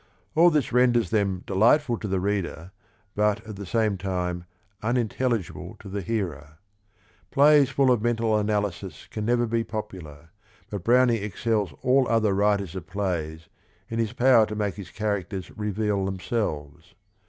All 0.33 0.49
this 0.49 0.73
renders 0.73 1.11
them 1.11 1.43
delightful 1.45 1.95
to 1.99 2.07
the 2.07 2.19
reader 2.19 2.71
but, 3.13 3.45
at 3.45 3.55
the 3.55 3.67
same 3.67 3.99
time, 3.99 4.45
unintelligible 4.81 5.75
to 5.79 5.87
the 5.89 6.01
hearer. 6.01 6.57
Plays 7.29 7.69
full 7.69 7.91
of 7.91 8.01
mental 8.01 8.35
analysis 8.35 9.05
can 9.11 9.25
never 9.25 9.45
be 9.45 9.63
popular, 9.63 10.31
but 10.71 10.83
Browning 10.83 11.21
excels 11.21 11.71
all 11.83 12.07
other 12.07 12.29
8 12.29 12.33
THE 12.33 12.33
RING 12.33 12.33
AND 12.33 12.33
THE 12.33 12.33
BOOK 12.33 12.39
writers 12.41 12.75
of 12.75 12.87
plays 12.87 13.49
in 13.89 13.99
his 13.99 14.13
power 14.13 14.47
to 14.47 14.55
make 14.55 14.73
his 14.73 14.89
char 14.89 15.21
acters 15.21 15.53
reveal 15.55 16.03
themselves. 16.05 16.95